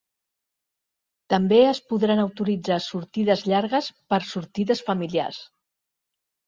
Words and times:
També 1.33 1.59
es 1.73 1.81
podran 1.93 2.23
autoritzar 2.23 2.81
sortides 2.89 3.47
llargues 3.53 3.93
per 4.13 4.21
a 4.25 4.29
sortides 4.35 4.85
familiars. 4.93 5.41